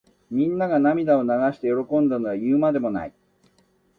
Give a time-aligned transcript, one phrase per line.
[0.31, 3.13] みんなが涙を流して喜んだのは言うまでもない。